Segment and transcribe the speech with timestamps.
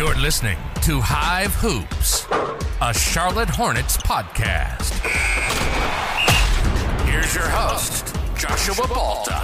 [0.00, 2.26] You're listening to Hive Hoops,
[2.80, 4.94] a Charlotte Hornets podcast.
[7.04, 9.34] Here's your host, Joshua Balta.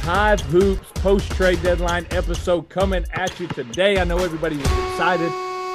[0.00, 4.00] Hive Hoops post trade deadline episode coming at you today.
[4.00, 5.30] I know everybody was excited.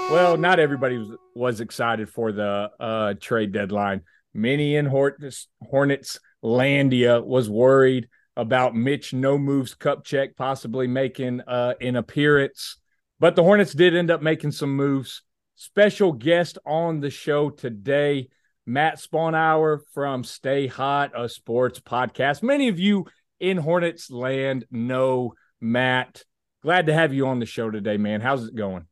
[0.09, 4.01] Well, not everybody was, was excited for the uh, trade deadline.
[4.33, 11.75] Many in Hornets, Hornets Landia was worried about Mitch No Moves Kupchak possibly making uh,
[11.79, 12.77] an appearance,
[13.19, 15.21] but the Hornets did end up making some moves.
[15.55, 18.29] Special guest on the show today,
[18.65, 22.41] Matt Sponhour from Stay Hot, a sports podcast.
[22.41, 23.05] Many of you
[23.39, 26.23] in Hornets land know Matt.
[26.63, 28.19] Glad to have you on the show today, man.
[28.19, 28.87] How's it going?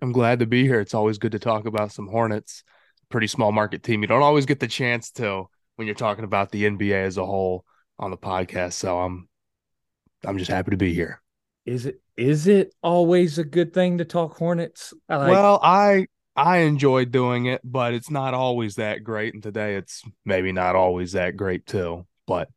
[0.00, 0.80] I'm glad to be here.
[0.80, 2.64] It's always good to talk about some Hornets.
[3.10, 4.02] Pretty small market team.
[4.02, 5.44] You don't always get the chance to
[5.76, 7.64] when you're talking about the NBA as a whole
[7.98, 8.74] on the podcast.
[8.74, 9.28] So I'm
[10.24, 11.20] I'm just happy to be here.
[11.66, 14.94] Is it is it always a good thing to talk Hornets?
[15.08, 19.34] I like- well, I I enjoy doing it, but it's not always that great.
[19.34, 22.06] And today it's maybe not always that great too.
[22.26, 22.48] But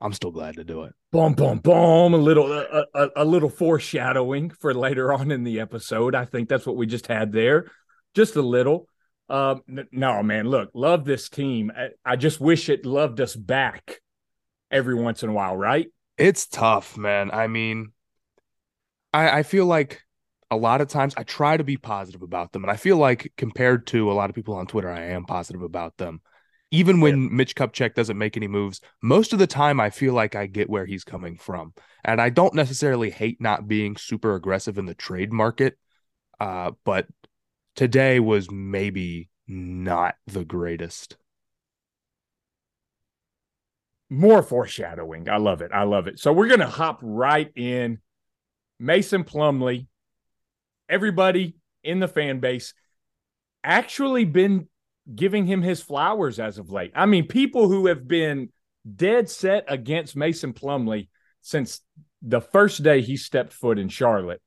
[0.00, 0.94] I'm still glad to do it.
[1.12, 2.14] Boom, boom, boom.
[2.14, 6.14] A little, a, a, a, little foreshadowing for later on in the episode.
[6.14, 7.70] I think that's what we just had there,
[8.14, 8.88] just a little.
[9.28, 11.72] Um, no, man, look, love this team.
[11.74, 14.00] I, I just wish it loved us back
[14.70, 15.86] every once in a while, right?
[16.18, 17.30] It's tough, man.
[17.30, 17.92] I mean,
[19.12, 20.02] I, I feel like
[20.50, 23.32] a lot of times I try to be positive about them, and I feel like
[23.36, 26.20] compared to a lot of people on Twitter, I am positive about them
[26.72, 27.28] even when yeah.
[27.30, 30.70] Mitch Kupchak doesn't make any moves, most of the time I feel like I get
[30.70, 31.74] where he's coming from.
[32.02, 35.78] And I don't necessarily hate not being super aggressive in the trade market.
[36.40, 37.06] Uh, but
[37.74, 41.16] today was maybe not the greatest.
[44.10, 45.28] More foreshadowing.
[45.28, 45.70] I love it.
[45.72, 46.18] I love it.
[46.18, 47.98] So we're going to hop right in.
[48.82, 49.86] Mason Plumlee,
[50.88, 51.54] everybody
[51.84, 52.74] in the fan base,
[53.62, 54.66] actually been
[55.14, 56.90] giving him his flowers as of late.
[56.94, 58.50] I mean, people who have been
[58.96, 61.08] dead set against Mason Plumlee
[61.42, 61.80] since
[62.22, 64.42] the first day he stepped foot in Charlotte,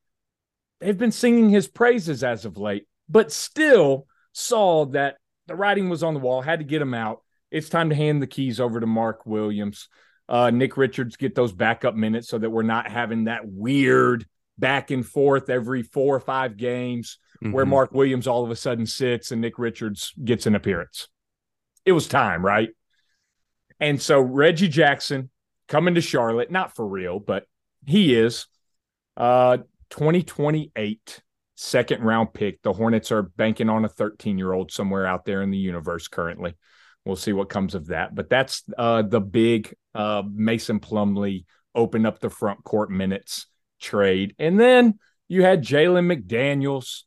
[0.82, 5.18] they've been singing his praises as of late, but still saw that
[5.48, 7.22] the writing was on the wall, had to get him out.
[7.52, 9.88] It's time to hand the keys over to Mark Williams.
[10.28, 14.26] Uh, Nick Richards get those backup minutes so that we're not having that weird
[14.58, 17.54] back and forth every four or five games mm-hmm.
[17.54, 21.08] where Mark Williams all of a sudden sits and Nick Richards gets an appearance.
[21.86, 22.70] It was time, right?
[23.80, 25.30] And so Reggie Jackson
[25.68, 27.46] coming to Charlotte, not for real, but
[27.86, 28.48] he is.
[29.16, 29.58] Uh
[29.92, 31.22] 2028
[31.56, 32.62] second round pick.
[32.62, 36.08] The Hornets are banking on a 13 year old somewhere out there in the universe
[36.08, 36.56] currently.
[37.06, 38.16] We'll see what comes of that.
[38.16, 43.48] But that's uh, the big uh, Mason Plumlee open up the front court minutes
[43.80, 44.36] trade.
[44.40, 47.04] And then you had Jalen McDaniels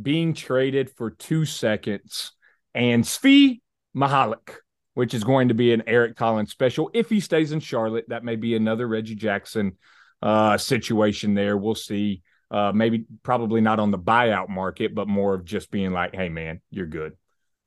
[0.00, 2.32] being traded for two seconds
[2.74, 3.60] and Svi
[3.94, 4.56] Mykhailiuk,
[4.94, 6.90] which is going to be an Eric Collins special.
[6.94, 9.76] If he stays in Charlotte, that may be another Reggie Jackson
[10.22, 11.56] uh, situation there.
[11.56, 12.22] We'll see.
[12.50, 16.28] Uh, maybe probably not on the buyout market, but more of just being like, hey,
[16.28, 17.12] man, you're good.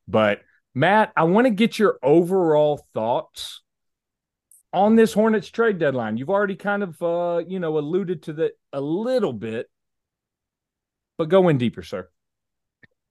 [0.08, 0.42] But
[0.76, 3.62] Matt, I want to get your overall thoughts
[4.74, 6.18] on this Hornets trade deadline.
[6.18, 9.70] You've already kind of, uh, you know, alluded to that a little bit,
[11.18, 12.10] but go in deeper, sir.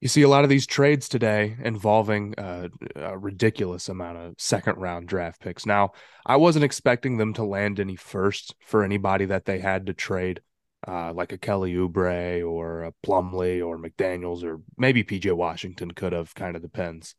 [0.00, 4.78] You see a lot of these trades today involving uh, a ridiculous amount of second
[4.78, 5.64] round draft picks.
[5.64, 5.92] Now,
[6.26, 10.40] I wasn't expecting them to land any first for anybody that they had to trade,
[10.86, 16.12] uh, like a Kelly Oubre or a Plumlee or McDaniels or maybe PJ Washington could
[16.12, 16.34] have.
[16.34, 17.14] Kind of depends.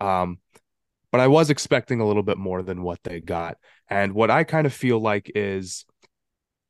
[0.00, 0.38] Um,
[1.10, 3.56] but I was expecting a little bit more than what they got.
[3.88, 5.86] And what I kind of feel like is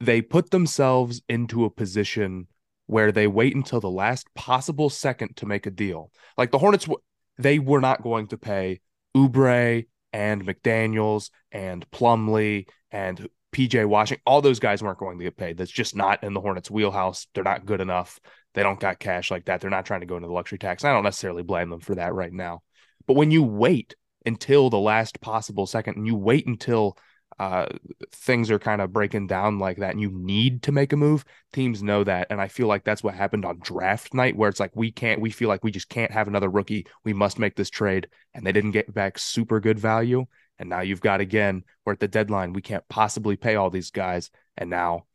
[0.00, 2.46] they put themselves into a position
[2.86, 6.10] where they wait until the last possible second to make a deal.
[6.36, 6.88] Like the Hornets,
[7.36, 8.80] they were not going to pay
[9.16, 14.22] Oubre and McDaniels and Plumlee and PJ Washington.
[14.26, 15.56] All those guys weren't going to get paid.
[15.56, 17.26] That's just not in the Hornets' wheelhouse.
[17.34, 18.20] They're not good enough.
[18.54, 19.60] They don't got cash like that.
[19.60, 20.84] They're not trying to go into the luxury tax.
[20.84, 22.62] I don't necessarily blame them for that right now.
[23.06, 23.94] But when you wait
[24.26, 26.98] until the last possible second and you wait until
[27.38, 27.66] uh,
[28.10, 31.24] things are kind of breaking down like that and you need to make a move,
[31.52, 32.26] teams know that.
[32.30, 35.20] And I feel like that's what happened on draft night, where it's like, we can't,
[35.20, 36.86] we feel like we just can't have another rookie.
[37.04, 38.08] We must make this trade.
[38.34, 40.26] And they didn't get back super good value.
[40.58, 42.52] And now you've got again, we're at the deadline.
[42.52, 44.30] We can't possibly pay all these guys.
[44.56, 45.06] And now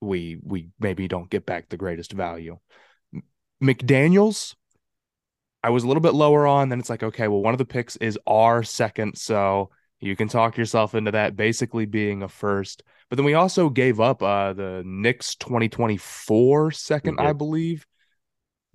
[0.00, 2.58] we, we maybe don't get back the greatest value.
[3.62, 4.54] McDaniels,
[5.62, 6.68] I was a little bit lower on.
[6.68, 9.18] Then it's like, okay, well, one of the picks is our second.
[9.18, 9.70] So
[10.00, 12.82] You can talk yourself into that basically being a first.
[13.08, 17.84] But then we also gave up uh, the Knicks 2024 second, I believe.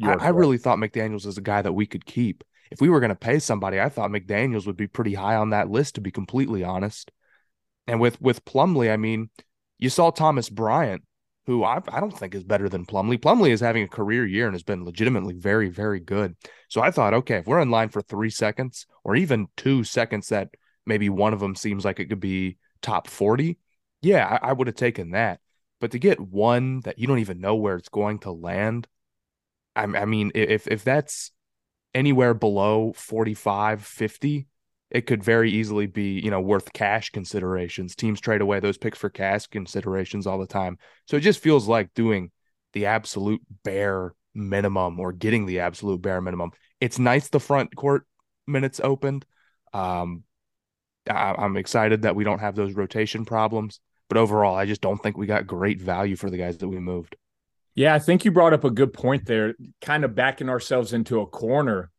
[0.04, 2.44] I, I, really thought McDaniels was a guy that we could keep.
[2.72, 5.52] If we were going to pay somebody, I thought McDaniels would be pretty high on
[5.52, 7.12] that list, to be completely honest.
[7.88, 9.30] And with with Plumlee, I mean,
[9.78, 11.04] you saw Thomas Bryant,
[11.46, 13.20] who I, I don't think is better than Plumlee.
[13.20, 16.36] Plumlee is having a career year and has been legitimately very, very good.
[16.70, 20.30] So I thought, okay, if we're in line for three seconds or even two seconds
[20.30, 20.50] that
[20.86, 23.60] maybe one of them seems like it could be top 40,
[24.02, 25.40] yeah, I, I would have taken that.
[25.80, 28.88] But to get one that you don't even know where it's going to land,
[29.76, 31.32] I, I mean, if if that's
[31.96, 34.48] anywhere below 45, 50,
[34.92, 37.96] it could very easily be, you know, worth cash considerations.
[37.96, 40.78] Teams trade away those picks for cash considerations all the time.
[41.08, 42.32] So it just feels like doing
[42.74, 46.52] the absolute bare minimum or getting the absolute bare minimum.
[46.80, 48.06] It's nice the front court
[48.46, 49.26] minutes opened.
[49.74, 50.24] Um,
[51.10, 53.80] I, I'm excited that we don't have those rotation problems.
[54.08, 56.78] But overall, I just don't think we got great value for the guys that we
[56.78, 57.16] moved.
[57.76, 61.20] Yeah, I think you brought up a good point there, kind of backing ourselves into
[61.20, 61.92] a corner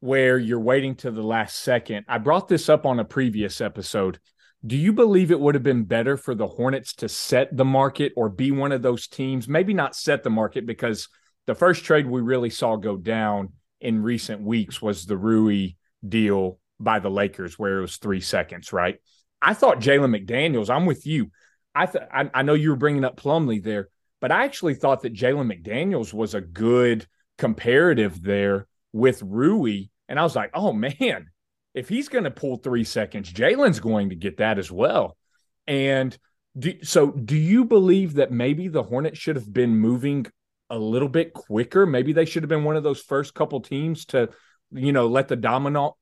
[0.00, 2.06] where you're waiting to the last second.
[2.08, 4.18] I brought this up on a previous episode.
[4.66, 8.12] Do you believe it would have been better for the Hornets to set the market
[8.16, 9.46] or be one of those teams?
[9.46, 11.08] Maybe not set the market because
[11.46, 15.72] the first trade we really saw go down in recent weeks was the Rui
[16.06, 18.96] deal by the Lakers, where it was three seconds, right?
[19.42, 21.30] I thought Jalen McDaniels, I'm with you.
[21.74, 23.88] I, th- I, I know you were bringing up Plumlee there,
[24.24, 27.06] but I actually thought that Jalen McDaniels was a good
[27.36, 29.88] comparative there with Rui.
[30.08, 31.26] And I was like, oh man,
[31.74, 35.18] if he's going to pull three seconds, Jalen's going to get that as well.
[35.66, 36.16] And
[36.58, 40.24] do, so, do you believe that maybe the Hornets should have been moving
[40.70, 41.84] a little bit quicker?
[41.84, 44.30] Maybe they should have been one of those first couple teams to,
[44.70, 45.98] you know, let the domino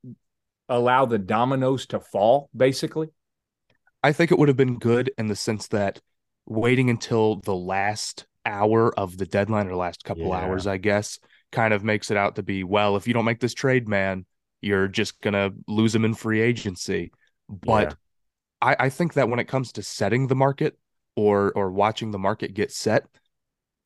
[0.68, 3.08] allow the dominoes to fall, basically?
[4.00, 6.00] I think it would have been good in the sense that
[6.46, 10.36] waiting until the last hour of the deadline or last couple yeah.
[10.36, 11.18] hours, I guess,
[11.52, 14.26] kind of makes it out to be, well, if you don't make this trade, man,
[14.60, 17.12] you're just gonna lose him in free agency.
[17.48, 17.90] But
[18.62, 18.74] yeah.
[18.78, 20.78] I, I think that when it comes to setting the market
[21.16, 23.06] or or watching the market get set,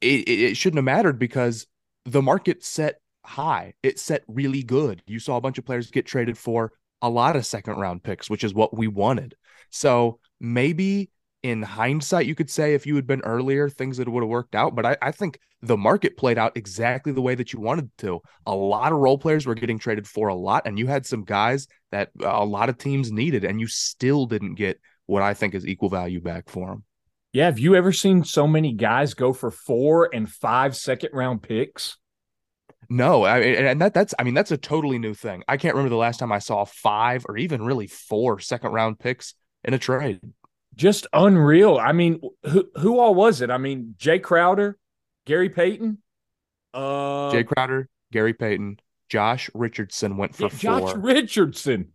[0.01, 1.67] it, it shouldn't have mattered because
[2.05, 3.75] the market set high.
[3.83, 5.03] It set really good.
[5.07, 8.31] You saw a bunch of players get traded for a lot of second round picks,
[8.31, 9.35] which is what we wanted.
[9.71, 11.11] So maybe
[11.47, 14.57] in hindsight, you could say if you had been earlier, things that would have worked
[14.57, 14.75] out.
[14.75, 18.21] But I, I, think the market played out exactly the way that you wanted to.
[18.47, 21.23] A lot of role players were getting traded for a lot, and you had some
[21.23, 25.55] guys that a lot of teams needed, and you still didn't get what I think
[25.55, 26.85] is equal value back for them.
[27.33, 27.45] Yeah.
[27.45, 31.97] Have you ever seen so many guys go for four and five second round picks?
[32.89, 35.45] No, I and that that's I mean that's a totally new thing.
[35.47, 38.99] I can't remember the last time I saw five or even really four second round
[38.99, 39.35] picks
[39.65, 40.21] in a trade.
[40.77, 41.79] Just unreal.
[41.79, 43.51] I mean, who who all was it?
[43.51, 44.77] I mean, Jae Crowder,
[45.25, 45.99] Gary Payton,
[46.75, 48.79] uh, Jae Crowder, Gary Payton,
[49.09, 51.93] Josh Richardson went for yeah, Josh Richardson.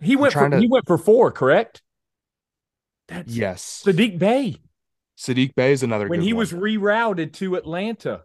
[0.00, 0.58] He went for to...
[0.58, 1.82] he went for four, correct?
[3.08, 3.82] That's yes.
[3.86, 4.56] Saddiq Bey.
[5.16, 6.40] Saddiq Bey is another when he one.
[6.40, 8.22] was rerouted to Atlanta.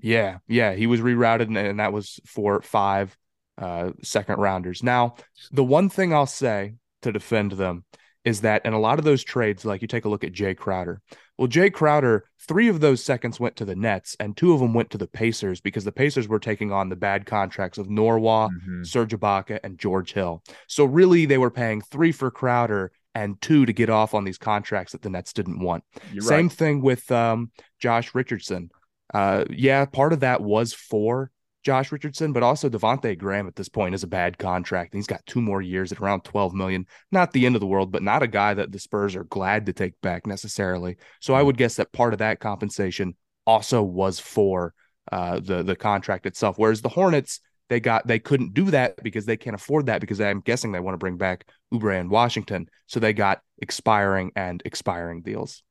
[0.00, 3.16] Yeah, yeah, he was rerouted, and, and that was for five
[3.56, 4.82] uh, second rounders.
[4.82, 5.14] Now,
[5.52, 6.74] the one thing I'll say
[7.04, 7.84] to defend them
[8.24, 10.56] is that in a lot of those trades, like you take a look at Jae
[10.56, 11.02] Crowder.
[11.36, 14.72] Well, Jae Crowder, three of those seconds went to the Nets, and two of them
[14.72, 18.48] went to the Pacers because the Pacers were taking on the bad contracts of Nwora,
[18.48, 18.82] mm-hmm.
[18.84, 20.42] Serge Ibaka, and George Hill.
[20.68, 24.38] So really, they were paying three for Crowder and two to get off on these
[24.38, 25.84] contracts that the Nets didn't want.
[26.12, 26.56] You're Same right.
[26.56, 28.70] thing with um, Josh Richardson.
[29.12, 31.30] Uh, yeah, part of that was for
[31.64, 34.92] Josh Richardson, but also Devonte Graham at this point is a bad contract.
[34.92, 36.86] And he's got two more years at around 12 million.
[37.10, 39.66] Not the end of the world, but not a guy that the Spurs are glad
[39.66, 40.96] to take back necessarily.
[41.20, 43.16] So I would guess that part of that compensation
[43.46, 44.74] also was for
[45.10, 46.58] uh, the the contract itself.
[46.58, 50.20] Whereas the Hornets, they got they couldn't do that because they can't afford that because
[50.20, 52.68] I'm guessing they want to bring back Oubre and Washington.
[52.86, 55.62] So they got expiring and expiring deals.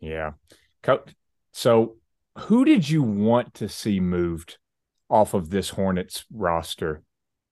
[0.00, 0.32] Yeah.
[1.52, 1.96] So
[2.38, 4.58] who did you want to see moved
[5.08, 7.02] off of this Hornets roster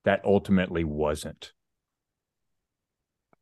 [0.04, 1.52] that ultimately wasn't?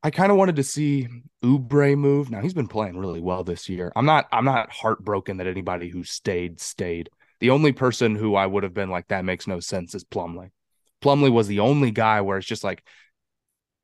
[0.02, 1.08] I kind of wanted to see
[1.42, 2.30] Oubre move.
[2.30, 3.90] Now he's been playing really well this year.
[3.96, 7.08] I'm not I'm not heartbroken that anybody who stayed stayed.
[7.40, 10.50] The only person who I would have been like that makes no sense is Plumlee.
[11.02, 12.84] Plumlee was the only guy where it's just like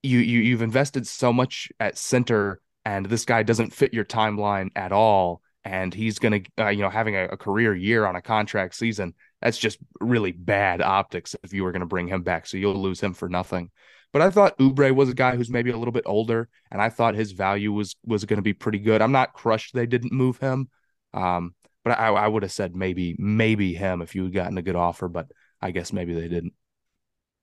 [0.03, 4.71] you you you've invested so much at center and this guy doesn't fit your timeline
[4.77, 8.17] at all and he's going to, uh, you know, having a, a, career year on
[8.17, 9.15] a contract season.
[9.41, 12.47] That's just really bad optics if you were going to bring him back.
[12.47, 13.71] So you'll lose him for nothing.
[14.13, 16.89] But I thought Oubre was a guy who's maybe a little bit older, and I
[16.89, 19.03] thought his value was was going to be pretty good.
[19.03, 20.69] I'm not crushed they didn't move him,
[21.15, 21.55] um,
[21.85, 24.77] but I, I would have said maybe maybe him if you had gotten a good
[24.77, 25.09] offer.
[25.09, 25.29] But
[25.61, 26.55] I guess maybe they didn't.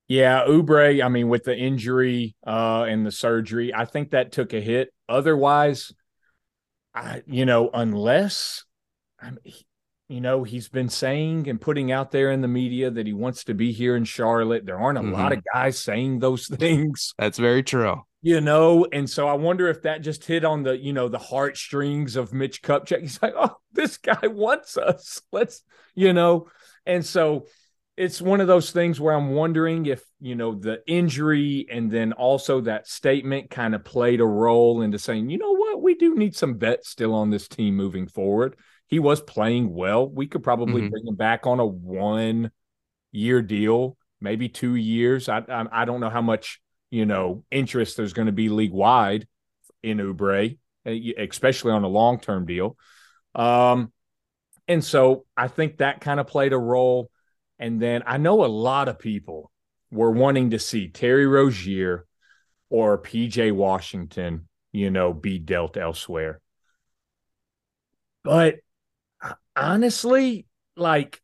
[0.09, 1.03] Yeah, Oubre.
[1.03, 4.93] I mean, with the injury uh, and the surgery, I think that took a hit.
[5.07, 5.93] Otherwise,
[6.93, 8.65] I, you know, unless
[9.19, 9.53] I mean,
[10.09, 13.43] you know, he's been saying and putting out there in the media that he wants
[13.45, 14.65] to be here in Charlotte.
[14.65, 15.13] There aren't a mm-hmm.
[15.13, 17.13] lot of guys saying those things.
[17.17, 18.01] That's very true.
[18.21, 21.19] You know, and so I wonder if that just hit on the, you know, the
[21.19, 23.01] heartstrings of Mitch Kupchak.
[23.01, 25.21] He's like, oh, this guy wants us.
[25.31, 25.61] Let's,
[25.93, 26.47] you know,
[26.85, 27.47] and so
[27.97, 32.13] it's one of those things where I'm wondering if, you know, the injury and then
[32.13, 36.15] also that statement kind of played a role into saying, you know what, we do
[36.15, 38.55] need some vets still on this team moving forward
[38.87, 40.07] he was playing well.
[40.07, 40.89] We could probably mm-hmm.
[40.89, 42.51] bring him back on a one
[43.11, 45.29] year deal, maybe two years.
[45.29, 48.71] I, I, I don't know how much you know interest there's going to be league
[48.71, 49.27] wide
[49.83, 52.77] in Oubre, eh, especially on a long term deal.
[53.35, 53.91] Um,
[54.67, 57.09] and so I think that kind of played a role.
[57.59, 59.51] And then I know a lot of people
[59.91, 62.05] were wanting to see Terry Rozier
[62.69, 66.41] or PJ Washington, you know, be dealt elsewhere.
[68.23, 68.57] But
[69.55, 70.45] honestly,
[70.75, 71.21] like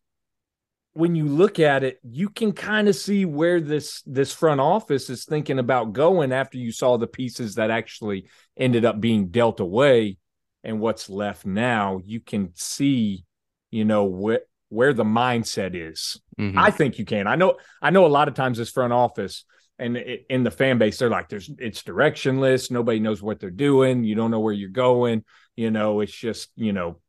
[0.93, 5.09] when you look at it, you can kind of see where this this front office
[5.09, 9.59] is thinking about going after you saw the pieces that actually ended up being dealt
[9.59, 10.17] away
[10.63, 11.99] and what's left now.
[12.03, 13.25] You can see,
[13.71, 16.19] you know, where where the mindset is.
[16.39, 16.57] Mm-hmm.
[16.57, 17.27] I think you can.
[17.27, 17.57] I know.
[17.81, 18.05] I know.
[18.05, 19.45] A lot of times, this front office
[19.79, 22.69] and in the fan base, they're like, "There's it's directionless.
[22.69, 24.03] Nobody knows what they're doing.
[24.03, 25.23] You don't know where you're going.
[25.55, 26.99] You know, it's just you know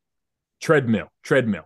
[0.60, 1.64] treadmill, treadmill.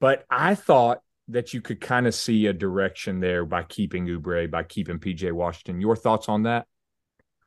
[0.00, 4.50] But I thought that you could kind of see a direction there by keeping Oubre,
[4.50, 5.80] by keeping PJ Washington.
[5.80, 6.66] Your thoughts on that?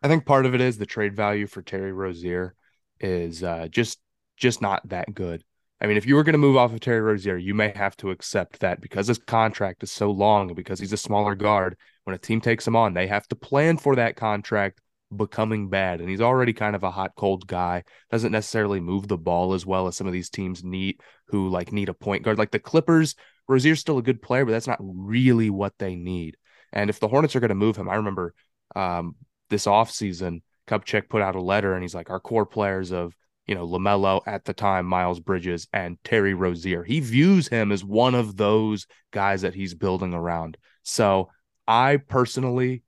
[0.01, 2.55] I think part of it is the trade value for Terry Rozier
[2.99, 3.99] is uh, just
[4.37, 5.43] just not that good.
[5.79, 7.95] I mean, if you were going to move off of Terry Rozier, you may have
[7.97, 11.75] to accept that because his contract is so long because he's a smaller guard.
[12.05, 14.79] When a team takes him on, they have to plan for that contract
[15.17, 15.99] becoming bad.
[15.99, 17.83] And he's already kind of a hot cold guy.
[18.11, 21.71] Doesn't necessarily move the ball as well as some of these teams need who like
[21.71, 22.37] need a point guard.
[22.37, 23.15] Like the Clippers,
[23.47, 26.37] Rozier's still a good player, but that's not really what they need.
[26.71, 28.33] And if the Hornets are going to move him, I remember
[28.75, 29.15] um,
[29.49, 33.15] this offseason, Kupchak put out a letter and he's like, our core players of
[33.45, 36.83] you know, LaMelo at the time, Miles Bridges, and Terry Rozier.
[36.83, 40.57] He views him as one of those guys that he's building around.
[40.83, 41.29] So
[41.67, 42.83] I personally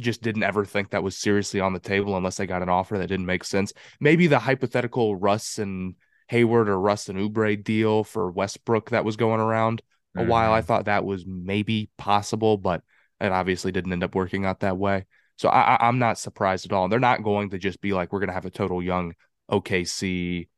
[0.00, 2.98] just didn't ever think that was seriously on the table unless they got an offer
[2.98, 3.72] that didn't make sense.
[4.00, 5.94] Maybe the hypothetical Russ and
[6.28, 9.82] Hayward or Russ and Oubre deal for Westbrook that was going around
[10.14, 10.28] a mm-hmm.
[10.28, 10.52] while.
[10.52, 10.66] I mm-hmm.
[10.66, 12.82] thought that was maybe possible, but
[13.20, 15.06] it obviously didn't end up working out that way.
[15.36, 16.88] So I, am not surprised at all.
[16.88, 19.14] They're not going to just be like, we're going to have a total young
[19.50, 20.48] OKC,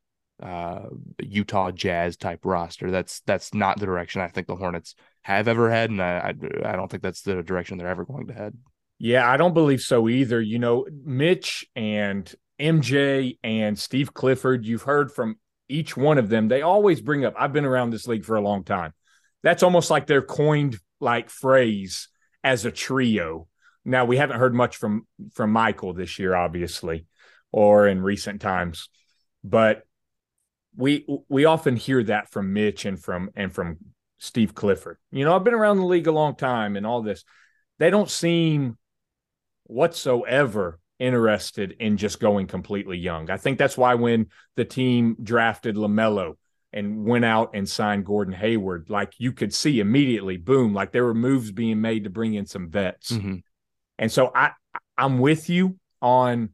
[0.41, 0.87] uh,
[1.19, 2.91] Utah Jazz type roster.
[2.91, 6.69] That's that's not the direction I think the Hornets have ever had, and I I,
[6.69, 8.57] I don't think that's the direction they're ever going to head.
[9.03, 10.39] Yeah, I don't believe so either.
[10.39, 15.35] You know, Mitch and MJ and Steve Clifford, you've heard from
[15.67, 16.47] each one of them.
[16.47, 18.93] They always bring up, I've been around this league for a long time.
[19.41, 22.07] That's almost like their coined like phrase
[22.45, 23.49] as a trio.
[23.83, 27.05] Now we haven't heard much from from Michael this year, obviously,
[27.51, 28.87] or in recent times,
[29.43, 29.83] but
[30.77, 33.79] we we often hear that from Mitch and from and from
[34.19, 34.97] Steve Clifford.
[35.11, 37.25] You know, I've been around the league a long time and all this.
[37.79, 38.77] They don't seem
[39.65, 43.29] whatsoever interested in just going completely young.
[43.29, 46.35] I think that's why when the team drafted LaMelo
[46.71, 51.05] and went out and signed Gordon Hayward, like you could see immediately, boom, like there
[51.05, 53.11] were moves being made to bring in some vets.
[53.11, 53.35] Mm-hmm.
[53.99, 54.51] And so I
[54.97, 56.49] I'm with you on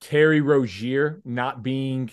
[0.00, 2.10] Terry Rozier not being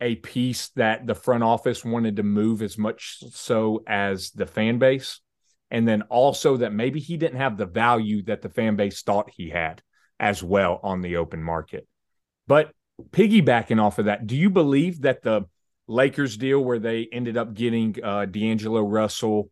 [0.00, 4.78] a piece that the front office wanted to move as much so as the fan
[4.78, 5.20] base
[5.72, 9.30] and then also that maybe he didn't have the value that the fan base thought
[9.34, 9.82] he had
[10.20, 11.88] as well on the open market.
[12.46, 12.72] But
[13.10, 15.46] piggybacking off of that, do you believe that the
[15.88, 19.50] Lakers deal where they ended up getting uh, D'Angelo Russell,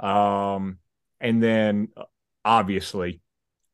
[0.00, 0.78] um,
[1.20, 2.02] and then uh,
[2.44, 3.20] obviously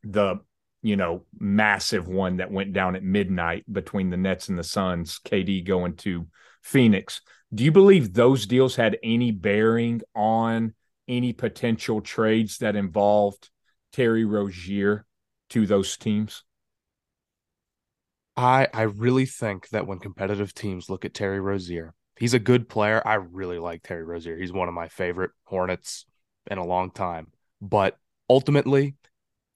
[0.05, 0.37] the
[0.83, 5.19] you know massive one that went down at midnight between the Nets and the Suns,
[5.25, 6.27] KD going to
[6.63, 7.23] Phoenix.
[7.55, 10.75] Do you believe those deals had any bearing on
[11.09, 13.51] any potential trades that involved
[13.93, 15.07] Terry Rozier
[15.51, 16.43] to those teams?
[18.37, 22.69] I I really think that when competitive teams look at Terry Rozier, he's a good
[22.69, 23.03] player.
[23.07, 24.37] I really like Terry Rozier.
[24.37, 26.07] He's one of my favorite Hornets
[26.51, 27.29] in a long time.
[27.61, 27.97] But
[28.29, 28.97] ultimately,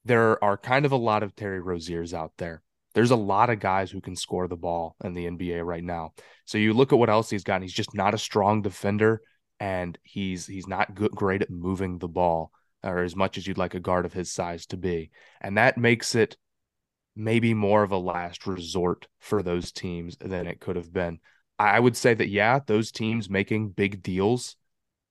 [0.04, 2.62] there are kind of a lot of Terry Roziers out there.
[2.94, 6.12] There's a lot of guys who can score the ball in the NBA right now.
[6.44, 7.62] So you look at what else he's got.
[7.62, 9.20] he's just not a strong defender,
[9.60, 12.52] and he's he's not good, great at moving the ball,
[12.82, 15.10] or as much as you'd like a guard of his size to be.
[15.40, 16.36] And that makes it
[17.16, 21.20] maybe more of a last resort for those teams than it could have been.
[21.58, 24.56] I would say that yeah, those teams making big deals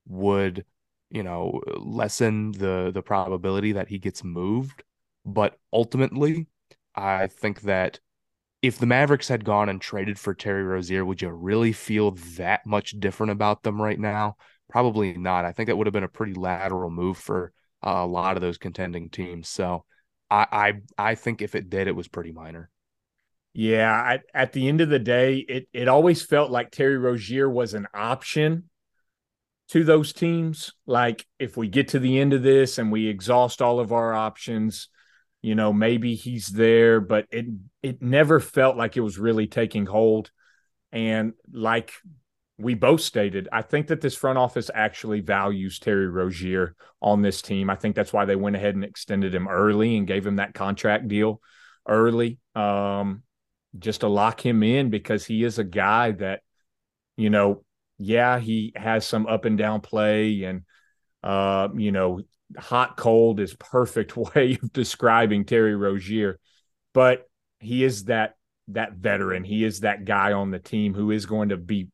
[0.07, 0.65] would
[1.09, 4.83] you know lessen the the probability that he gets moved
[5.25, 6.47] but ultimately
[6.95, 7.99] i think that
[8.61, 12.65] if the mavericks had gone and traded for terry rozier would you really feel that
[12.65, 14.35] much different about them right now?
[14.69, 15.45] Probably not.
[15.45, 17.53] I think that would have been a pretty lateral move for
[17.85, 19.47] uh, a lot of those contending teams.
[19.47, 19.85] So
[20.29, 20.45] I,
[20.97, 22.69] I i think if it did it was pretty minor.
[23.53, 27.49] Yeah I, at the end of the day it it always felt like terry rozier
[27.49, 28.69] was an option
[29.69, 30.73] to those teams.
[30.85, 34.13] Like if we get to the end of this and we exhaust all of our
[34.13, 34.89] options,
[35.41, 37.45] you know, maybe he's there, but it
[37.81, 40.31] it never felt like it was really taking hold.
[40.91, 41.93] And like
[42.57, 47.41] we both stated, I think that this front office actually values Terry Rozier on this
[47.41, 47.69] team.
[47.69, 50.53] I think that's why they went ahead and extended him early and gave him that
[50.53, 51.41] contract deal
[51.87, 53.23] early, um,
[53.77, 56.41] just to lock him in because he is a guy that,
[57.15, 57.63] you know,
[57.97, 60.63] yeah, he has some up and down play, and
[61.23, 62.21] uh, you know,
[62.57, 66.39] hot cold is perfect way of describing Terry Rozier,
[66.93, 67.29] but
[67.59, 68.35] he is that
[68.69, 69.43] that veteran.
[69.43, 71.89] He is that guy on the team who is going to be,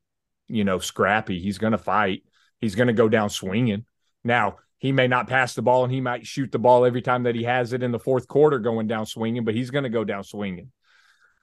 [0.48, 1.40] you know, scrappy.
[1.40, 2.24] He's going to fight.
[2.60, 3.86] He's going to go down swinging.
[4.24, 7.24] Now, he may not pass the ball and he might shoot the ball every time
[7.24, 9.90] that he has it in the fourth quarter going down swinging, but he's going to
[9.90, 10.72] go down swinging.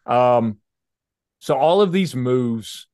[0.06, 0.58] Um,
[1.38, 2.86] so all of these moves,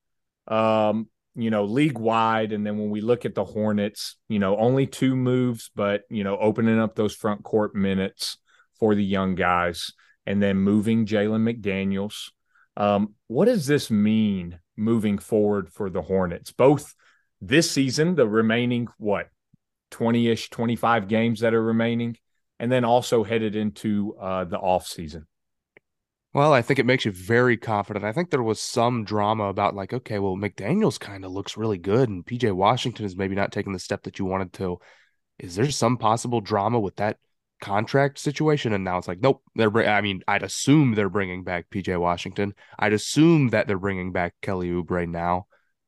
[0.46, 1.08] um,
[1.38, 2.52] you know, league wide.
[2.52, 6.25] And then when we look at the Hornets, you know, only two moves, but, you
[6.25, 8.38] know, opening up those front court minutes
[8.78, 9.92] for the young guys
[10.26, 12.30] and then moving Jalen McDaniels.
[12.76, 16.52] Um, what does this mean moving forward for the Hornets?
[16.52, 16.95] Both
[17.41, 19.28] this season, the remaining, what,
[19.91, 22.17] 20 ish, 25 games that are remaining,
[22.58, 25.26] and then also headed into uh, the off season.
[26.34, 28.04] Well, I think it makes you very confident.
[28.04, 31.78] I think there was some drama about like, okay, well, McDaniels kind of looks really
[31.78, 34.78] good, and PJ Washington is maybe not taking the step that you wanted to.
[35.38, 37.19] Is there some possible drama with that
[37.62, 38.73] contract situation?
[38.75, 39.43] And now it's like, nope.
[39.54, 39.75] They're.
[39.88, 42.54] I mean, I'd assume they're bringing back PJ Washington.
[42.78, 45.47] I'd assume that they're bringing back Kelly Oubre now.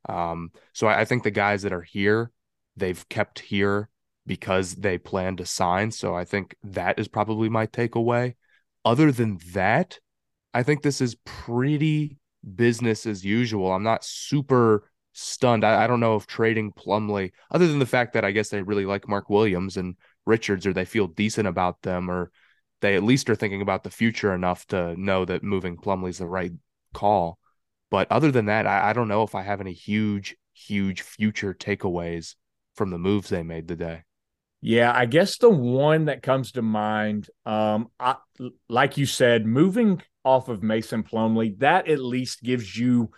[0.09, 2.31] Um, so I, I think the guys that are here,
[2.77, 3.91] they've kept here
[4.27, 5.91] because they plan to sign.
[5.91, 8.37] So I think that is probably my takeaway.
[8.85, 9.99] Other than that
[10.53, 12.19] I think this is pretty
[12.55, 13.73] business as usual.
[13.73, 15.65] I'm not super stunned.
[15.65, 18.63] I, I, don't know if trading Plumlee, other than the fact that I guess they
[18.63, 22.31] really like Mark Williams and Richards, or they feel decent about them, or
[22.81, 26.19] they at least are thinking about the future enough to know that moving Plumlee is
[26.19, 26.53] the right
[26.95, 27.39] call.
[27.91, 31.55] But other than that, I, I don't know if I have any huge, huge future
[31.55, 32.37] takeaways
[32.75, 34.05] from the moves they made today.
[34.63, 38.17] Yeah, I guess the one that comes to mind, um, I,
[38.69, 43.11] like you said, moving off of Mason Plumlee, that at least gives you,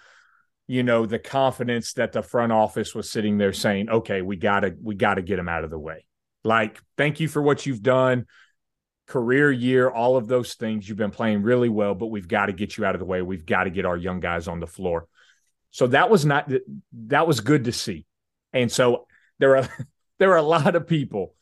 [0.66, 4.74] you know, the confidence that the front office was sitting there saying, okay, we gotta,
[4.82, 6.04] we gotta get him out of the way.
[6.44, 8.26] Like, thank you for what you've done.
[9.06, 10.88] Career year, all of those things.
[10.88, 13.20] You've been playing really well, but we've got to get you out of the way.
[13.20, 15.06] We've got to get our young guys on the floor.
[15.70, 16.50] So that was not
[17.06, 18.06] that was good to see.
[18.52, 19.06] And so
[19.38, 19.68] there are
[20.18, 21.34] there are a lot of people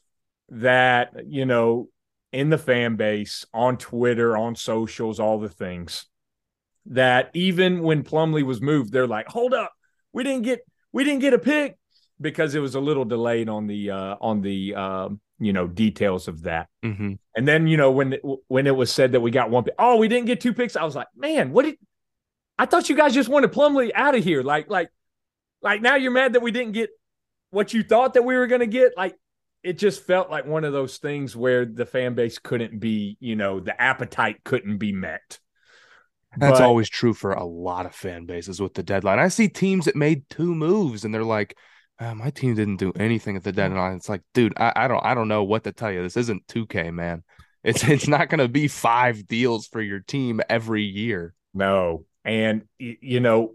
[0.48, 1.88] that, you know,
[2.32, 6.06] in the fan base, on Twitter, on socials, all the things
[6.86, 9.72] that even when Plumlee was moved, they're like, "Hold up,
[10.12, 10.60] we didn't get
[10.92, 11.78] we didn't get a pick
[12.20, 16.28] because it was a little delayed on the uh, on the uh, you know details
[16.28, 17.14] of that." Mm-hmm.
[17.36, 18.16] And then you know when
[18.48, 20.76] when it was said that we got one pick, oh, we didn't get two picks.
[20.76, 21.76] I was like, man, what did
[22.58, 24.42] I thought you guys just wanted Plumlee out of here?
[24.42, 24.90] Like like
[25.62, 26.90] like now you're mad that we didn't get
[27.50, 28.96] what you thought that we were going to get.
[28.96, 29.16] Like
[29.62, 33.36] it just felt like one of those things where the fan base couldn't be, you
[33.36, 35.38] know, the appetite couldn't be met.
[36.36, 39.18] That's but, always true for a lot of fan bases with the deadline.
[39.18, 41.56] I see teams that made two moves and they're like,
[41.98, 43.96] oh, my team didn't do anything at the deadline.
[43.96, 46.02] It's like, dude, I, I don't I don't know what to tell you.
[46.02, 47.22] This isn't 2K, man.
[47.62, 51.34] It's it's not gonna be five deals for your team every year.
[51.52, 52.06] No.
[52.24, 53.54] And you know,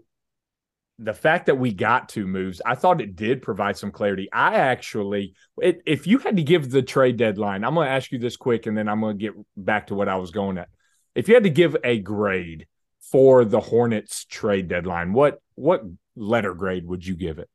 [0.98, 4.28] the fact that we got two moves, I thought it did provide some clarity.
[4.32, 8.10] I actually, it, if you had to give the trade deadline, I'm going to ask
[8.12, 10.56] you this quick and then I'm going to get back to what I was going
[10.58, 10.68] at.
[11.14, 12.66] If you had to give a grade
[13.10, 15.12] for the Hornets trade deadline.
[15.12, 15.82] What what
[16.16, 17.48] letter grade would you give it?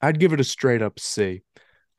[0.00, 1.42] I'd give it a straight up C.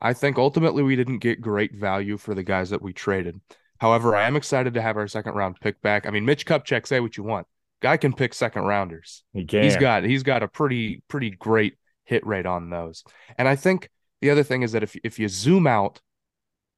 [0.00, 3.40] I think ultimately we didn't get great value for the guys that we traded.
[3.78, 6.06] However, I am excited to have our second round pick back.
[6.06, 7.46] I mean, Mitch Kupchak, say what you want.
[7.84, 9.24] Guy can pick second rounders.
[9.34, 9.62] He can.
[9.62, 13.04] He's got he's got a pretty pretty great hit rate on those.
[13.36, 13.90] And I think
[14.22, 16.00] the other thing is that if if you zoom out,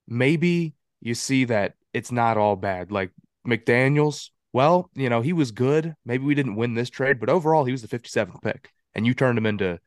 [0.08, 2.90] maybe you see that it's not all bad.
[2.90, 3.12] Like
[3.46, 5.94] McDaniels, well, you know, he was good.
[6.04, 8.72] Maybe we didn't win this trade, but overall he was the 57th pick.
[8.92, 9.78] And you turned him into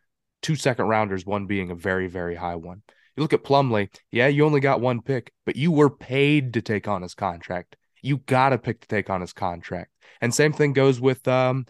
[0.42, 2.82] two second rounders, one being a very, very high one.
[3.18, 6.62] You look at Plumlee, yeah, you only got one pick, but you were paid to
[6.62, 7.76] take on his contract.
[8.02, 9.92] You got to pick to take on his contract.
[10.22, 11.66] And same thing goes with um,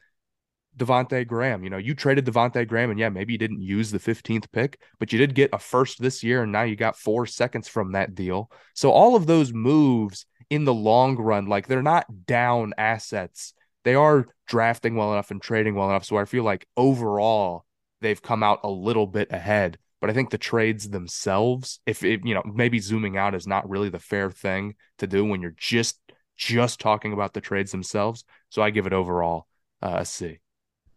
[0.78, 1.63] Devonte Graham.
[1.63, 4.80] You know, you traded Devonte Graham, and yeah, maybe you didn't use the 15th pick,
[5.00, 7.92] but you did get a first this year, and now you got four seconds from
[7.92, 8.52] that deal.
[8.74, 13.54] So all of those moves in the long run, like they're not down assets.
[13.84, 16.06] They are drafting well enough and trading well enough.
[16.06, 17.65] So I feel like overall
[18.02, 19.78] they've come out a little bit ahead.
[20.02, 23.70] But I think the trades themselves, if it, you know, maybe zooming out is not
[23.70, 26.00] really the fair thing to do when you're just
[26.39, 28.23] just talking about the trades themselves.
[28.47, 29.45] So I give it overall
[29.84, 30.39] uh, a C.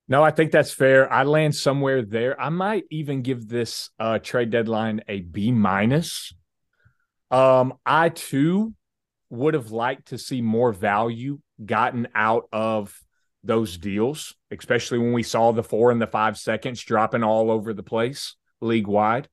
[0.09, 1.13] No, I think that's fair.
[1.13, 2.41] I land somewhere there.
[2.41, 6.33] I might even give this uh, trade deadline a B minus.
[7.31, 8.75] Um, I too
[9.31, 12.99] would have liked to see more value gotten out of
[13.43, 17.75] those deals, especially when we saw the four and the five seconds dropping all over
[17.75, 19.29] the place league wide.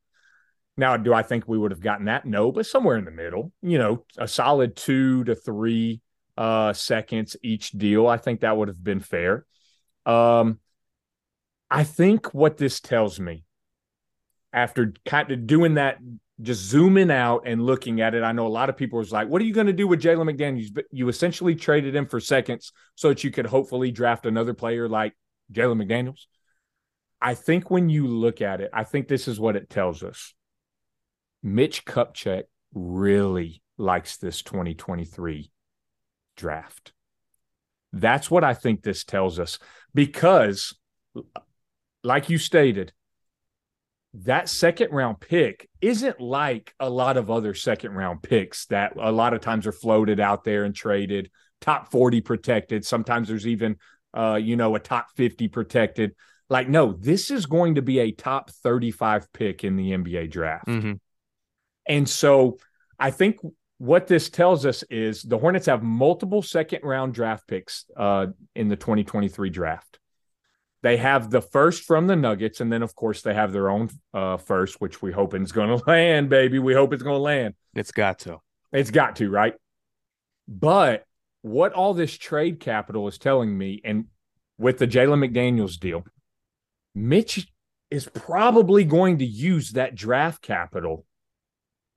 [0.80, 2.26] Now, do I think we would have gotten that?
[2.26, 6.00] No, but somewhere in the middle, you know, a solid two to three
[6.38, 8.08] uh, seconds each deal.
[8.08, 9.46] I think that would have been fair.
[10.06, 10.60] Um,
[11.70, 13.44] I think what this tells me
[14.54, 15.98] after kind of doing that,
[16.42, 19.28] just zooming out and looking at it, I know a lot of people was like,
[19.28, 22.22] "What are you going to do with Jalen McDaniels?" But you essentially traded him for
[22.22, 25.14] seconds so that you could hopefully draft another player like
[25.52, 26.28] Jalen McDaniels.
[27.22, 30.34] I think when you look at it, I think this is what it tells us.
[31.42, 35.52] Mitch Kupchak really likes this 2023
[36.36, 36.92] draft.
[37.92, 39.58] That's what I think this tells us
[39.94, 40.76] because,
[42.04, 42.94] like you stated,
[44.14, 49.12] that second round pick isn't like a lot of other second round picks that a
[49.12, 51.30] lot of times are floated out there and traded,
[51.62, 52.86] top 40 protected.
[52.86, 53.78] Sometimes there's even,
[54.14, 56.16] uh, you know, a top 50 protected.
[56.50, 60.68] Like, no, this is going to be a top 35 pick in the NBA draft.
[60.68, 60.94] Mm-hmm.
[61.90, 62.60] And so
[63.00, 63.40] I think
[63.80, 68.70] what this tells us is the Hornets have multiple second round draft picks uh, in
[68.70, 70.00] the 2023 draft.
[70.82, 73.90] They have the first from the Nuggets, and then of course they have their own
[74.14, 76.60] uh, first, which we hope is going to land, baby.
[76.60, 77.56] We hope it's going to land.
[77.74, 78.38] It's got to.
[78.72, 79.56] It's got to, right?
[80.48, 81.06] But
[81.42, 84.06] what all this trade capital is telling me, and
[84.58, 86.06] with the Jalen McDaniels deal,
[86.94, 87.48] Mitch
[87.90, 91.06] is probably going to use that draft capital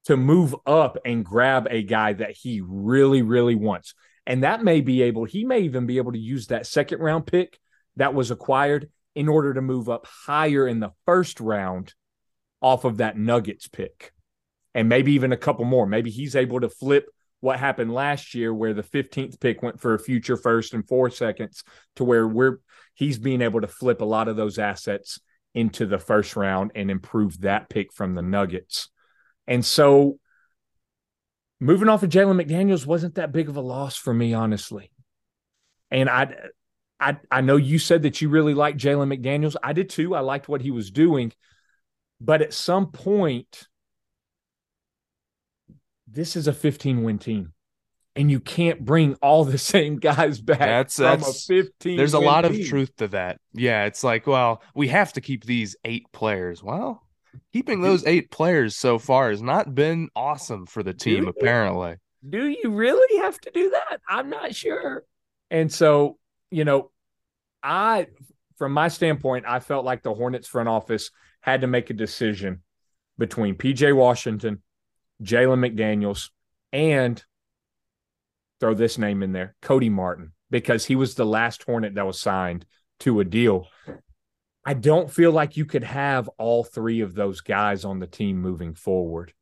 [0.06, 3.94] to move up and grab a guy that he really, really wants.
[4.26, 7.26] And that may be able, he may even be able to use that second round
[7.26, 7.58] pick
[7.96, 11.94] that was acquired in order to move up higher in the first round
[12.60, 14.12] off of that Nuggets pick.
[14.74, 15.86] And maybe even a couple more.
[15.86, 17.10] Maybe he's able to flip
[17.40, 21.10] what happened last year where the 15th pick went for a future first and four
[21.10, 21.64] seconds
[21.96, 22.60] to where we're
[22.94, 25.18] he's being able to flip a lot of those assets
[25.54, 28.88] into the first round and improve that pick from the Nuggets.
[29.52, 30.18] And so
[31.60, 34.90] moving off of Jalen McDaniels wasn't that big of a loss for me, honestly.
[35.90, 36.34] And I
[36.98, 39.54] I I know you said that you really liked Jalen McDaniels.
[39.62, 40.14] I did too.
[40.14, 41.34] I liked what he was doing.
[42.18, 43.68] But at some point,
[46.06, 47.52] this is a 15 win team
[48.16, 52.14] and you can't bring all the same guys back that's, from that's, a 15 there's
[52.14, 52.58] a lot team.
[52.58, 56.62] of truth to that yeah it's like well we have to keep these eight players
[56.62, 57.02] well
[57.52, 61.28] keeping those eight players so far has not been awesome for the team you?
[61.28, 61.96] apparently
[62.28, 65.04] do you really have to do that i'm not sure
[65.50, 66.18] and so
[66.50, 66.90] you know
[67.62, 68.06] i
[68.56, 72.62] from my standpoint i felt like the hornets front office had to make a decision
[73.18, 74.62] between pj washington
[75.22, 76.30] jalen mcdaniels
[76.72, 77.24] and
[78.62, 82.20] throw this name in there Cody Martin, because he was the last Hornet that was
[82.20, 82.64] signed
[83.00, 83.66] to a deal.
[84.64, 88.40] I don't feel like you could have all three of those guys on the team
[88.40, 89.32] moving forward.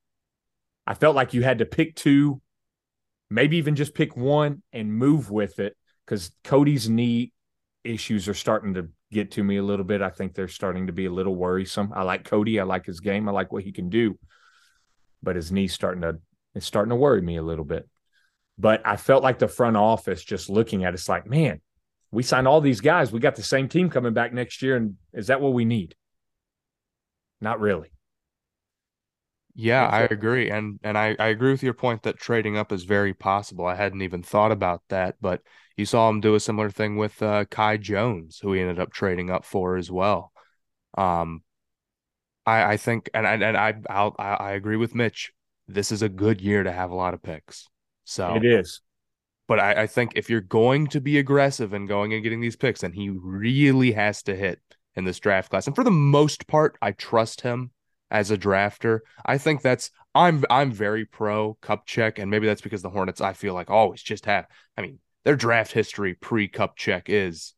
[0.86, 2.40] I felt like you had to pick two,
[3.28, 7.32] maybe even just pick one and move with it because Cody's knee
[7.84, 10.02] issues are starting to get to me a little bit.
[10.02, 11.92] I think they're starting to be a little worrisome.
[11.94, 12.58] I like Cody.
[12.58, 13.28] I like his game.
[13.28, 14.18] I like what he can do.
[15.22, 16.18] But his knee's starting to
[16.54, 17.88] it's starting to worry me a little bit.
[18.58, 21.60] But I felt like the front office just looking at it's like, man,
[22.10, 23.12] we sign all these guys.
[23.12, 24.76] We got the same team coming back next year.
[24.76, 25.94] And is that what we need?
[27.40, 27.92] Not really.
[29.54, 30.50] Yeah, I agree.
[30.50, 33.66] And and I, I agree with your point that trading up is very possible.
[33.66, 35.42] I hadn't even thought about that, but
[35.76, 38.92] you saw him do a similar thing with uh, Kai Jones, who he ended up
[38.92, 40.32] trading up for as well.
[40.96, 41.42] Um,
[42.46, 45.32] I I think and and, and I I'll, I I agree with Mitch.
[45.66, 47.68] This is a good year to have a lot of picks.
[48.04, 48.80] So It is.
[49.50, 52.54] But I, I think if you're going to be aggressive and going and getting these
[52.54, 54.60] picks, then he really has to hit
[54.94, 55.66] in this draft class.
[55.66, 57.72] And for the most part, I trust him
[58.12, 59.00] as a drafter.
[59.26, 63.32] I think that's I'm I'm very pro Kupchak, and maybe that's because the Hornets I
[63.32, 64.46] feel like always just have.
[64.78, 67.54] I mean, their draft history pre Kupchak is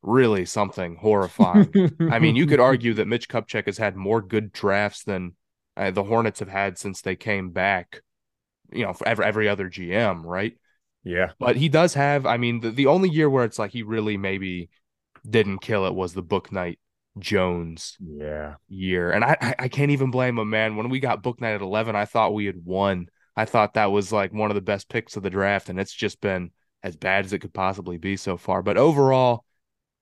[0.00, 1.70] really something horrifying.
[2.10, 5.34] I mean, you could argue that Mitch Kupchak has had more good drafts than
[5.76, 8.00] uh, the Hornets have had since they came back.
[8.72, 10.54] You know, for every every other GM, right?
[11.06, 11.30] Yeah.
[11.38, 12.26] But he does have.
[12.26, 14.70] I mean, the, the only year where it's like he really maybe
[15.28, 16.78] didn't kill it was the Bouknight
[17.18, 18.56] Jones Yeah.
[18.68, 20.76] year, and I I, can't even blame him, man.
[20.76, 23.06] When we got Bouknight at eleven, I thought we had won.
[23.36, 25.94] I thought that was like one of the best picks of the draft, and it's
[25.94, 26.50] just been
[26.82, 28.62] as bad as it could possibly be so far.
[28.62, 29.44] But overall,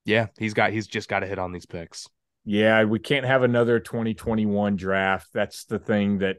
[0.07, 2.09] yeah, he's got he's just got to hit on these picks.
[2.47, 5.29] Yeah, we can't have another 2021 draft.
[5.35, 6.37] That's the thing that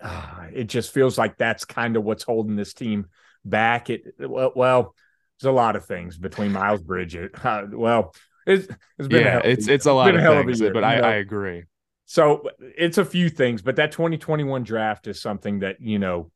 [0.00, 3.06] uh, it just feels like that's kind of what's holding this team
[3.44, 3.90] back.
[3.90, 4.94] It well, well
[5.40, 7.30] there's a lot of things between Miles Bridges.
[7.44, 8.14] Uh, well,
[8.46, 10.80] it's, it's been a Yeah, it's it's a lot of hell things, a year, but
[10.80, 11.08] you I, know?
[11.08, 11.64] I agree.
[12.06, 16.30] So it's a few things, but that 2021 draft is something that you know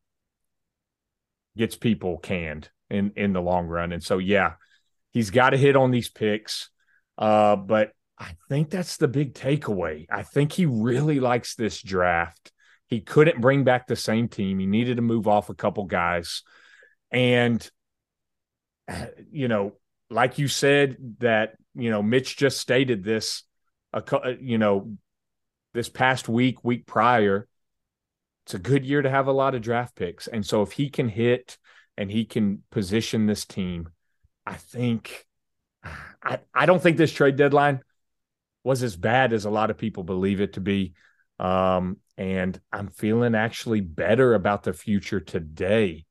[1.57, 3.93] gets people canned in in the long run.
[3.93, 4.55] And so yeah,
[5.13, 6.71] he's got to hit on these picks.
[7.19, 10.07] Uh, but I think that's the big takeaway.
[10.11, 12.53] I think he really likes this draft.
[12.87, 14.59] He couldn't bring back the same team.
[14.59, 16.43] He needed to move off a couple guys.
[17.11, 17.69] And
[19.31, 19.73] you know,
[20.11, 23.43] like you said that, you know, Mitch just stated this
[24.05, 24.97] cou- you know,
[25.75, 27.47] this past week, week prior,
[28.45, 30.27] it's a good year to have a lot of draft picks.
[30.27, 31.59] And so if he can hit
[31.97, 33.89] and he can position this team,
[34.47, 35.27] I think
[36.23, 37.81] I, I don't think this trade deadline
[38.65, 40.95] was as bad as a lot of people believe it to be.
[41.39, 46.06] Um, and I'm feeling actually better about the future today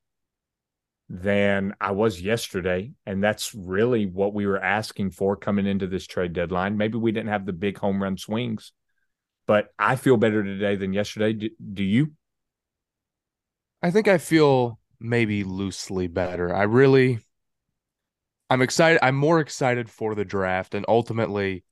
[1.09, 2.91] than I was yesterday.
[3.05, 6.77] And that's really what we were asking for coming into this trade deadline.
[6.77, 8.71] Maybe we didn't have the big home run swings,
[9.45, 11.33] but I feel better today than yesterday.
[11.33, 12.13] Do, do you?
[13.83, 16.53] I think I feel maybe loosely better.
[16.53, 17.19] I really
[18.49, 18.99] I'm excited.
[19.03, 21.63] I'm more excited for the draft and ultimately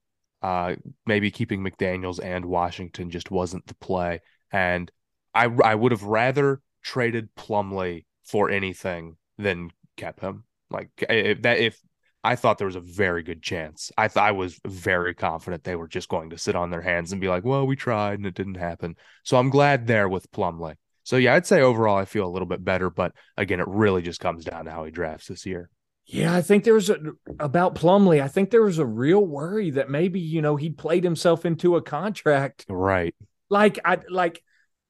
[0.44, 4.92] uh maybe keeping McDaniels and Washington just wasn't the play and
[5.34, 10.44] I I would have rather traded Plumlee for anything than kept him.
[10.70, 11.80] Like if that if
[12.24, 13.92] I thought there was a very good chance.
[13.98, 17.12] I th- I was very confident they were just going to sit on their hands
[17.12, 20.32] and be like, "Well, we tried and it didn't happen." So I'm glad there with
[20.32, 20.76] Plumlee.
[21.04, 24.02] So yeah, I'd say overall I feel a little bit better, but again, it really
[24.02, 25.70] just comes down to how he drafts this year.
[26.06, 26.98] Yeah, I think there was a
[27.40, 28.22] about Plumlee.
[28.22, 31.76] I think there was a real worry that maybe you know he played himself into
[31.76, 33.14] a contract, Right.
[33.50, 34.42] like I like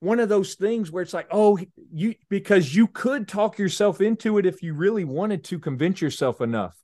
[0.03, 1.57] one of those things where it's like, oh,
[1.91, 6.41] you because you could talk yourself into it if you really wanted to convince yourself
[6.41, 6.75] enough.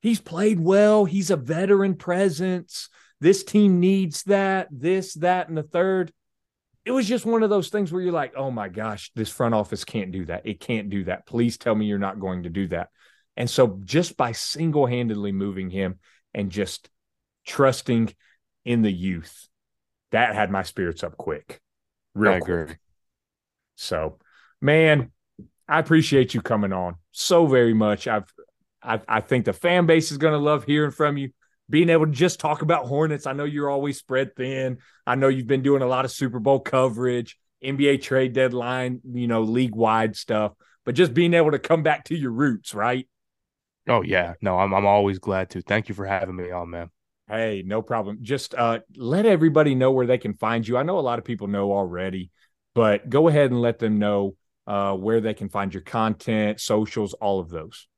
[0.00, 1.04] He's played well.
[1.04, 2.88] He's a veteran presence.
[3.20, 4.68] This team needs that.
[4.70, 6.12] This, that, and the third.
[6.84, 9.54] It was just one of those things where you're like, oh my gosh, this front
[9.54, 10.46] office can't do that.
[10.46, 11.26] It can't do that.
[11.26, 12.88] Please tell me you're not going to do that.
[13.36, 15.98] And so just by single handedly moving him
[16.34, 16.90] and just
[17.46, 18.12] trusting
[18.64, 19.48] in the youth,
[20.10, 21.60] that had my spirits up quick,
[22.14, 22.60] real I quick.
[22.66, 22.76] agree.
[23.76, 24.18] So,
[24.60, 25.10] man,
[25.68, 28.08] I appreciate you coming on so very much.
[28.08, 28.32] I've,
[28.82, 31.30] I, I think the fan base is going to love hearing from you.
[31.70, 33.26] Being able to just talk about Hornets.
[33.26, 34.78] I know you're always spread thin.
[35.06, 39.28] I know you've been doing a lot of Super Bowl coverage, NBA trade deadline, you
[39.28, 40.52] know, league wide stuff.
[40.84, 43.08] But just being able to come back to your roots, right?
[43.88, 44.34] Oh yeah.
[44.40, 45.62] No, I'm I'm always glad to.
[45.62, 46.90] Thank you for having me on, man.
[47.32, 48.18] Hey, no problem.
[48.20, 50.76] Just uh, let everybody know where they can find you.
[50.76, 52.30] I know a lot of people know already,
[52.74, 57.14] but go ahead and let them know uh, where they can find your content, socials,
[57.14, 57.88] all of those.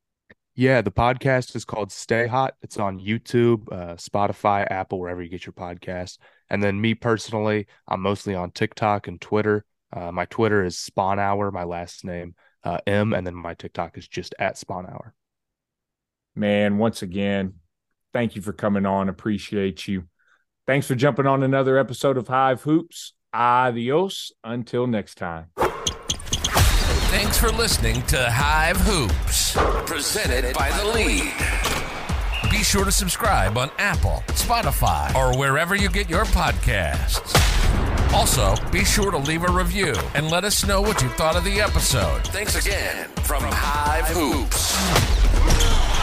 [0.54, 2.54] Yeah, the podcast is called Stay Hot.
[2.62, 6.18] It's on YouTube, uh, Spotify, Apple, wherever you get your podcast.
[6.48, 9.64] And then me personally, I'm mostly on TikTok and Twitter.
[9.92, 14.06] Uh, my Twitter is Sponhour, my last name uh, M, and then my TikTok is
[14.06, 15.12] just at Sponhour.
[16.36, 17.54] Man, once again,
[18.14, 19.10] thank you for coming on.
[19.10, 20.04] Appreciate you.
[20.66, 23.12] Thanks for jumping on another episode of Hive Hoops.
[23.34, 24.32] Adios.
[24.42, 25.48] Until next time.
[27.10, 29.54] Thanks for listening to Hive Hoops,
[29.86, 32.50] presented by the League.
[32.50, 37.34] Be sure to subscribe on Apple, Spotify, or wherever you get your podcasts.
[38.12, 41.44] Also, be sure to leave a review and let us know what you thought of
[41.44, 42.24] the episode.
[42.28, 45.93] Thanks again from Hive Hoops.